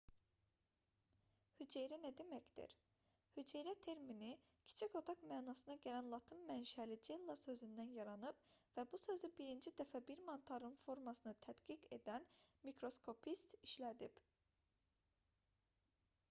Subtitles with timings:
[1.63, 2.71] hüceyrə nə deməkdir
[3.35, 4.29] hüceyrə termini
[4.71, 8.41] kiçik otaq mənasına gələn latın mənşəli cella sözündən yaranıb
[8.79, 12.29] və bu sözü birinci dəfə bir mantarın formasını tədqiq edən
[12.71, 14.21] mikroskopist işlədib